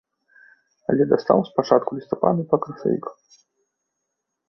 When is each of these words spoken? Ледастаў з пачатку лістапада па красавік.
Ледастаў 1.01 1.39
з 1.51 1.55
пачатку 1.59 1.89
лістапада 2.01 2.41
па 2.55 2.63
красавік. 2.67 3.05